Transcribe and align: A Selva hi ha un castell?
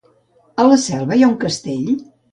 A 0.63 0.65
Selva 0.85 1.19
hi 1.19 1.23
ha 1.27 1.31
un 1.35 1.39
castell? 1.47 1.93